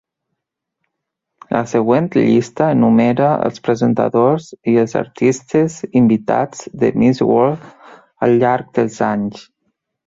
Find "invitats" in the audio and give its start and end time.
6.03-6.67